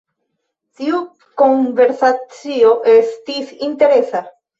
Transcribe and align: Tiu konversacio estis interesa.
Tiu 0.77 1.01
konversacio 1.41 2.71
estis 2.95 3.53
interesa. 3.69 4.23